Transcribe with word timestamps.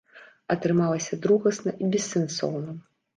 Атрымалася 0.53 1.19
другасна 1.25 1.73
і 1.83 1.91
бессэнсоўна. 1.97 2.73